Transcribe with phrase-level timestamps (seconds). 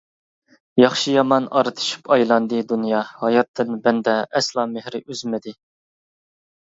[0.81, 5.55] ياخشى-يامان ئارتىشىپ ئايلاندى دۇنيا، ھاياتتىن بەندە ئەسلا مېھرى ئۈزمىدى.